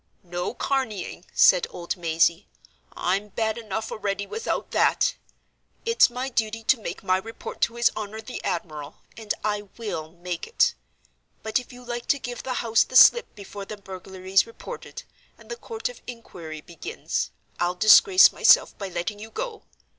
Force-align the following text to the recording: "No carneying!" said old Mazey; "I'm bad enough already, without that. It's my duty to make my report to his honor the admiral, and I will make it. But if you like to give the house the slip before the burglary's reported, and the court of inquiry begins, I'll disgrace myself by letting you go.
"No 0.23 0.55
carneying!" 0.55 1.25
said 1.31 1.67
old 1.69 1.95
Mazey; 1.95 2.47
"I'm 2.95 3.27
bad 3.27 3.59
enough 3.59 3.91
already, 3.91 4.25
without 4.25 4.71
that. 4.71 5.13
It's 5.85 6.09
my 6.09 6.27
duty 6.27 6.63
to 6.63 6.79
make 6.79 7.03
my 7.03 7.17
report 7.17 7.61
to 7.61 7.75
his 7.75 7.91
honor 7.95 8.19
the 8.19 8.43
admiral, 8.43 9.03
and 9.15 9.31
I 9.43 9.69
will 9.77 10.11
make 10.13 10.47
it. 10.47 10.73
But 11.43 11.59
if 11.59 11.71
you 11.71 11.83
like 11.85 12.07
to 12.07 12.17
give 12.17 12.41
the 12.41 12.53
house 12.65 12.83
the 12.83 12.95
slip 12.95 13.35
before 13.35 13.65
the 13.65 13.77
burglary's 13.77 14.47
reported, 14.47 15.03
and 15.37 15.51
the 15.51 15.55
court 15.55 15.87
of 15.87 16.01
inquiry 16.07 16.61
begins, 16.61 17.29
I'll 17.59 17.75
disgrace 17.75 18.31
myself 18.31 18.75
by 18.79 18.87
letting 18.89 19.19
you 19.19 19.29
go. 19.29 19.65